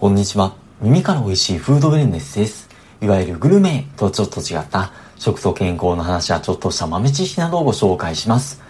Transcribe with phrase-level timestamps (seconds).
[0.00, 0.54] こんにちは。
[0.80, 2.68] 耳から美味しいフードウェルネスです。
[3.02, 8.62] いわゆるグルメとちょっと違った食と健康の話やちょっとした豆知識などをご紹介します。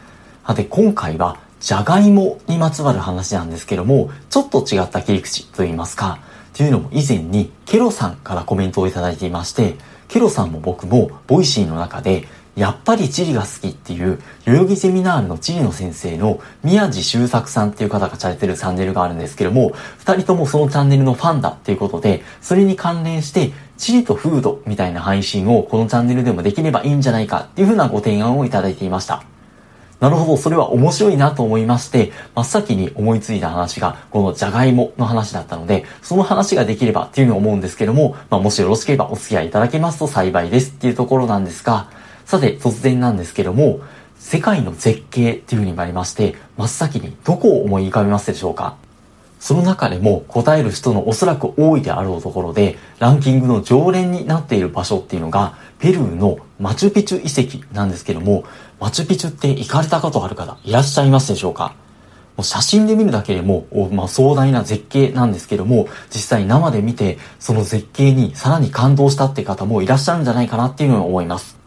[0.46, 6.19] さて、今回はじゃがいもにまつわる話なんですけども、ちょっと違った切り口と言いますか、
[6.54, 9.77] というのも以前にケロさんからコメントをいただいていまして、
[10.09, 12.27] ケロさんも僕も Voicy の中で
[12.59, 29.22] やっぱり地理が好きっていう、代々木ゼミナールの地理の先生の宮地修作さんっていう方がされてるチャンネルがあるんですけども、二人ともそのチャンネルのファンだっていうことで、それに関連して、地理とフードみたいな配信をこのチャンネルでもできればいいんじゃないかっていうふうなご提案をいただいていました。
[30.00, 41.88] なるほど、それは面白いなと思いまして、真っ先に思いついた話が、このじゃがいもの話だったので、その話ができればっていうのを思うんですけども、まあ、もしよろしければお付き合いいただけますと幸いですっていうところなんですが、
[42.28, 43.81] さて、突然なんですけども、
[44.19, 48.77] 世界の絶景っていう風にもありまして、真っ先にどこを思い浮かべますでしょうか？
[49.41, 58.45] その中でも答える人のおそらく多いであろうところで、ランキングの常連になっている場所っていうのが、ペルーのマチュピチュ遺跡なんですけども、
[58.78, 61.74] マチュピチュって行かれたことある方いらっしゃいますでしょうか？
[62.36, 71.58] もう写真で見るだけでも、まあ、壮大な絶景なんですけども、実際生で見て、その絶景にさらに感動したって方もいらっしゃるんじゃないかなっていうのを思います。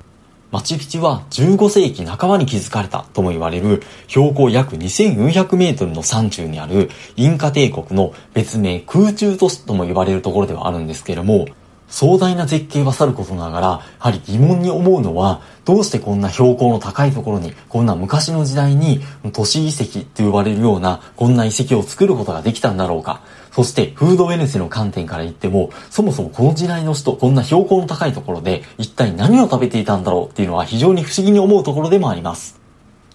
[0.52, 11.48] マチュピチュは15世紀半ばに築かれたとも言われる標高約2400メートルの山中にあるインカ帝国の別名空中都市とも言われるところではあるんですけれども、
[11.92, 19.02] 壮大な絶景はさることながら、やはり疑問に思うのは、どうしてこんな標高の高いところに、こんな昔の時代に
[19.34, 23.22] 都市遺跡って呼ばれるような、こんな遺跡を作ることができたんだろうか。
[23.52, 32.58] そして、フードウェルネスの観点から言っても、そもそもこの時代の人、こんな標高の高いところで、一体何を食べていたんだろうっていうのは非常に不思議に思うところでもあります。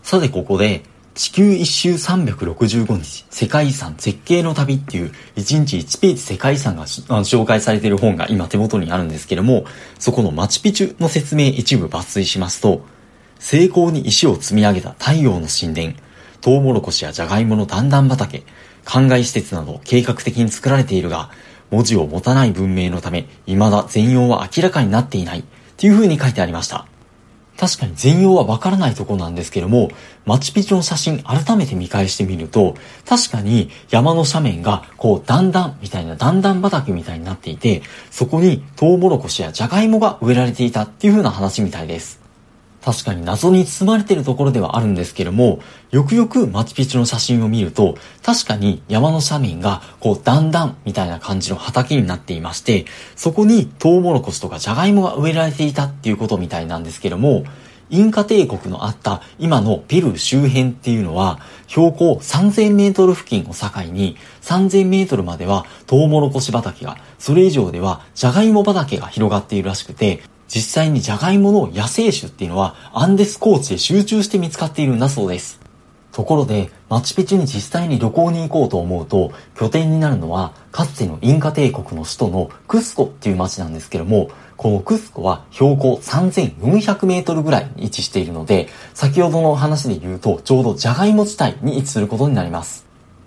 [0.02, 0.84] さて、ここで、
[1.16, 9.64] 地球一周365日世界遺産絶景の旅っていう1日1ページ世界遺産が紹介されている本が今手元にあるんですけれども、
[9.98, 12.82] そこのマチュピチュの説明一部抜粋しますと、
[13.38, 15.94] 成功に石を積み上げた太陽の神殿、
[16.42, 18.42] トウモロコシやジャガイモの段々畑、
[18.84, 21.30] 灌漑施設など計画的に作られているが、
[21.70, 25.44] 文字を持たない文明のため、未だ全容は明らかになっていない、っ
[25.78, 26.86] ていう風に書いてありました。
[27.58, 29.90] 確かに全容はわからないとこなんですけども、
[30.24, 42.25] マチュピチュの写真改めて見返してみると、確かに山の斜面がこう段々みたいな段々畑みたいになっていて、そこにトウモロコシやジャガイモが植えられていたっていう風な話みたいです。
[42.86, 45.58] 確かに謎に包まれているところではあるんですけれども、
[45.90, 52.84] よくよくマチュピチュの写真を見ると、確かに山の斜面がこう段々みたいな感じの畑になっていまして、
[53.16, 57.42] そこにトウモロコシとかジャガイモが植えられていたっていうことみたいなんですけども、
[57.90, 75.66] インカ帝国のあった今のペルー周辺っていうのは、標高3000メートル付近を境に、3000メートルまではトウモロコシ畑が、それ以上ではジャガイモ畑が広がっているらしくて、実際にジャガイモの野生種っていうのはアンデス高地で集中して見つかっているんだそうです。
[76.16, 92.85] ところで、マチュピチュに実際に旅行に行こうと思うと、拠点になるのは、かつてのインカ帝国の首都のクスコっていう街なんですけども、このクスコは標高3400メートルぐらいに位置しているので、先ほどの話で言うと、ちょうどジャガイモ地帯に位置することになります。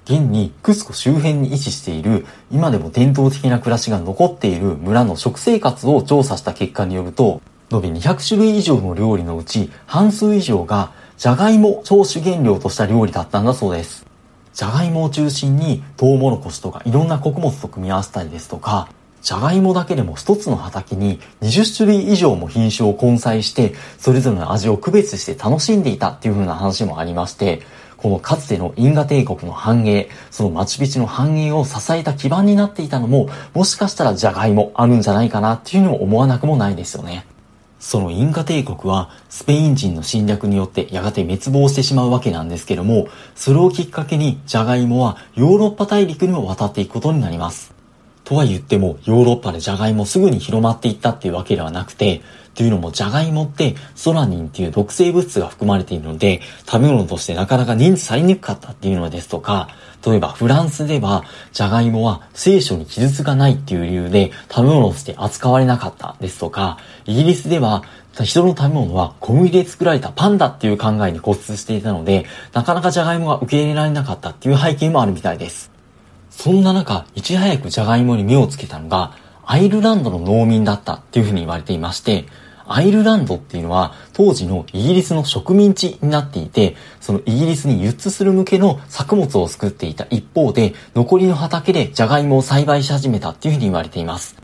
[0.09, 14.07] 現にクスコ周辺に位置している今でも伝統的な暮らしが残っている村の食生活を調査した結果によると延べ200種類以上の料理のうち半数以上がジャガイモを主原料とした料理だったんだそうです。
[14.53, 18.89] ジャガイモを中心にトウモロコシとかいろんな穀物と組み合わせたりですとか
[19.21, 27.61] じゃがいもだけでも一つの畑に20種類以上も品種を混載して、それぞれの味を区別して楽しんでいたっていう風な話もありまして、
[28.01, 37.25] このかつての因果帝国の繁栄、そのマチュピチュの繁栄を支えた基盤になっていたのも、もしかしたらじゃがいもあるんじゃないかなっていうのを思わなくもないですよね。
[37.77, 47.78] そのインカ帝国はスペイン人の侵略によってやがて滅亡してしまうわけなんですけども、それをきっかけにジャガイモはヨーロッパ大陸にも渡っていくことになります。
[48.29, 52.21] とは言っても、ヨーロッパでジャガイモすぐに広まっていったっていうわけではなくて、
[52.53, 59.69] というのもジャガイモってソラニンっていう毒性物質が含まれているので、食べ物としてなかなか認知されにくかったっていうのですとか、
[60.05, 61.23] 例えばフランスでは
[61.53, 67.83] ジャガイモは聖書に記述がないっていう理由で食べ物として扱われなかったですとか、イギリスでは
[68.13, 75.78] 人の食べ物は小麦で作られたパンダっていう考えに固執していたので、なかなかジャガイモが受け入れられなかったっていう背景もあるみたいです。
[76.41, 79.11] そんな中、いち早くジャガイモに目をつけたのが、
[79.45, 82.27] アイルランドの農民だったっていうふうに言われていまして、
[82.65, 94.38] アイルランドっていうのは当時のイギリスの植民地になっていて、そのイギリスに輸出する向けの作物を作っていた一方で、残りの畑でジャガイモを栽培し始めたっていうふうに言われています。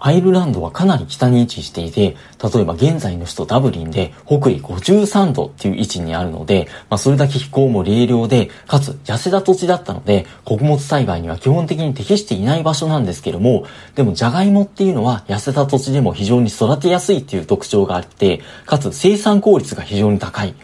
[0.00, 20.54] アイルランドはかなり北に位置していて、例えば現在の首都ダブリンで北緯53度っていう位置にあるので、まあそれだけ気候も冷涼で、かつ痩せた土地だったので、穀物栽培には基本的に適していない場所なんですけども、でもジャガイモっていうのは痩せた土地でも非常に育てやすいっていう特徴があって、かつ生産効率が非常に高い。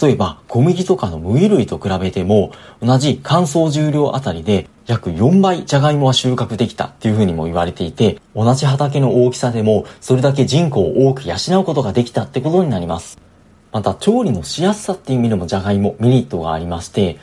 [0.00, 2.52] 例えば小麦とかの麦類と比べても
[2.82, 13.18] 同じ乾燥重量あたりで約4倍ジャガイモは収穫できたっていうふうにも言われていて、同じ畑の大きさでもそれだけ人口を多く養うことができたってことになります。
[13.72, 17.18] また調理のしやすさっていう意味でもジャガイモメリットがありまして、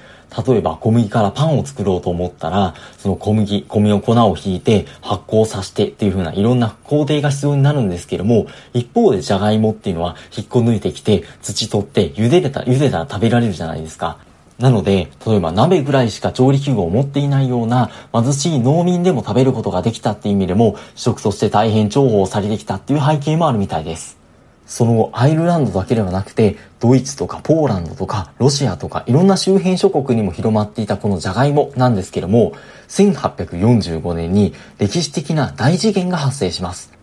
[0.47, 14.17] 例えば小麦からパンを作ろうと思ったら、その小麦、米の粉をひいて発酵させてっていう風ないろんな工程が必要になるんですけども、一方でジャガイモっていうのは引っこ抜いてきて土取って茹でた、茹でたら食べられるじゃないですか。
[14.61, 24.21] なので、例えば鍋ぐらいしか調理器具を持っていないような貧しい農民でも食べることができたっていう意味でも、食として大変重宝されてきたっていう背景もあるみたいです。
[24.67, 32.53] その後、アイルランドだけではなくて、ドイツとかポーランドとかロシアとかいろんな周辺諸国にも広まっていたこのジャガイモなんですけども、
[32.87, 36.93] 1845年に歴史的な大事件が発生します。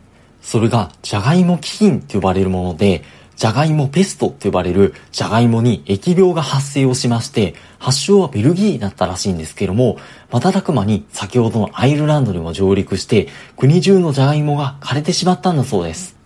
[0.43, 3.03] それが、ジャガイモ飢饉と呼ばれるもので、
[3.39, 9.97] ジャガイモペストと呼ばれるジャガイモに疫病が発生をしまして、発祥はベルギーだったらしいんですけども、
[10.31, 16.18] 瞬く間に先ほどのアイルランドにも上陸して、国中のジャガイモが枯れてしまったんだそうです。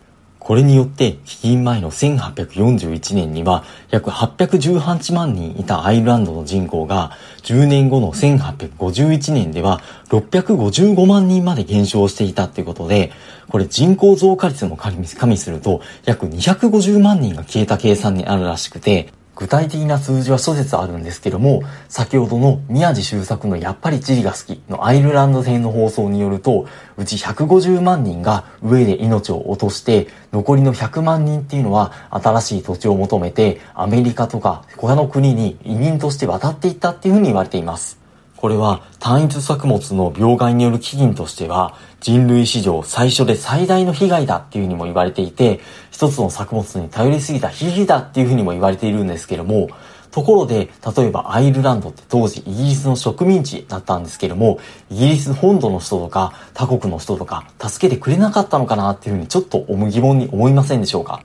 [0.45, 7.13] これによって飢饉前の1841年には約818万人いたアイルランドの人口が
[7.45, 13.13] 10年後の1851年では655万人まで減少していたということで、
[13.51, 38.02] これ人口増加率も加味すると約250万人が消えた計算にあるらしくて、具体的な数字は諸説あるんですけども、先ほどの宮地周作のやっぱり地理が好きのアイルランド編の放送によると、うち150万人が上で命を落として、残りの100万人っていうのは新しい土地を求めてアメリカとか他の国に移民として渡っていったっていうふうに言われています。
[38.43, 45.61] これは単一作物の病害による飢饉としては人類史上最初で最大の被害だっていうふうにも言われていて、
[45.93, 49.69] 一つの作物に頼りすぎた悲劇だっていうふうにも言われているんですけども、
[50.11, 54.59] ところで、例えばアイルランドって当時イギリスの植民地だったんですけども、
[54.91, 61.23] イギリス本土の人とか他国の人とか助けてくれなかったのかなっていうふうにちょっと疑問に思いませんでしょうか？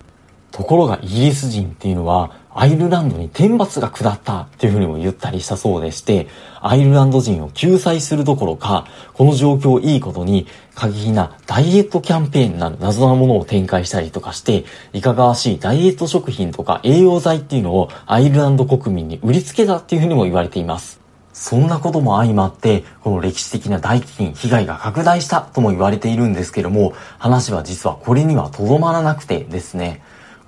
[0.51, 6.27] ところがイギリス人っていうのはアイルランドに天罰が下ったっていうふうにも言ったりしたそうでして、
[6.59, 21.00] アイルランド人を救済するどころか、この状況をいいことに過激なダイエットキャンペーンなる謎なものを展開したりとかして、いかがわしいダイエット食品とか栄養剤っていうのをアイルランド国民に売りつけたっていうふうにも言われています。
[21.33, 30.01] そんなことも相まって、この歴史的な大飢饉、被害が拡大したとも言われているんですけども、話は実はこれにはとどまらなくてですね、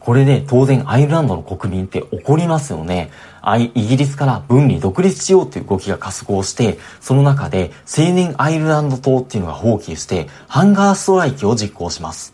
[0.10, 3.12] これで当然アイルランドの国民って怒りますよね。
[3.76, 12.34] イギリスから分離独立しようという動きが加速をして、その中で青年アイルランド党っていうのが放棄して、ハンガーストライキを実行します。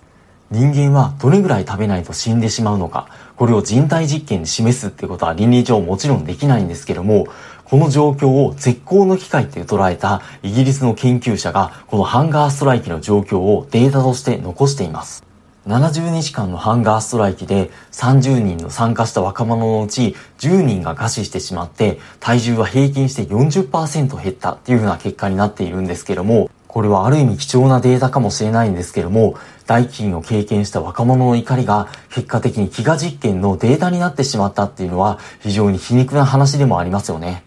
[0.51, 7.28] 人間はどれぐらい食べないと死んでしまうのか、これを人体実験で示すっていうことは倫理上もちろんできないんですけども、
[7.66, 15.24] この状況を絶好の機会って捉えたイギリスの研究者が、このハンガーストライキの状況をデータとして残しています。
[15.68, 37.44] 70日間のハンガーストライキで30人の参加した若者のうち10人が餓死してしまって体重は平均して40%減ったっていう風な結果になっているんですけどもこれはある意味貴重なデータかもしれないんですけども大金を経験した若者の怒りが結果的に飢餓実験のデータになってしまったっていうのは非常に皮肉な話でもありますよね。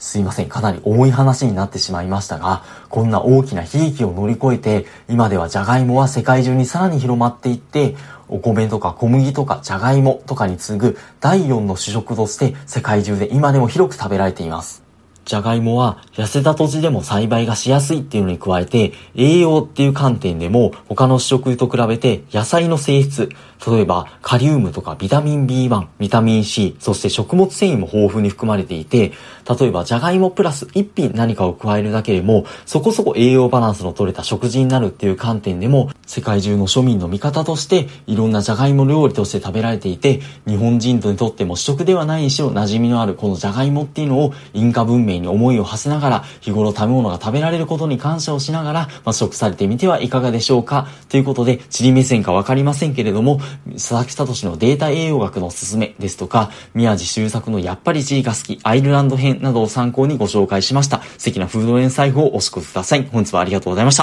[0.00, 7.94] すいません、かなり重い話になってしまいましたが、こんな大きな悲劇を乗り越えて、今ではジャガイモは世界中にさらに広まっていって、
[8.26, 14.79] お米とか小麦とかジャガイモとかに次ぐ第4の主食として世界中で今でも広く食べられています。
[15.30, 23.28] じゃがいもは痩せた土地でも栽培がしやすいっていうのに加えて、栄養っていう観点でも他の主食と比べて野菜の性質、
[23.64, 29.12] 例えばカリウムとかビタミン B1、ビタミン C、そして食物繊維も豊富に含まれていて、
[29.58, 50.88] 例えばじゃがいもプラス1品何かを加えるだけでも、そこそこ栄養バランスの取れた食事になるっていう観点でも、世界中の庶民の味方としていろんなじゃがいも料理として食べられていて、日本人にとっても主食ではないにしろ馴染みのあるこのじゃがいもっていうのをインカ文明に思いを馳せながら、日頃食べ物が食べられることに感謝をしながら、まあ、食されてみてはいかがでしょうか。
[51.08, 53.40] ということで、地理目線かわかりませんけれども、
[53.74, 61.02] 佐々木聡のデータ栄養学のおすすめですとか、宮地修作のやっぱり地理が好き、アイルランド編などを参考にご紹介しました。
[61.18, 63.08] 素敵なフード連財布をお過ごしください。
[63.12, 63.98] 本日はありがとうございました。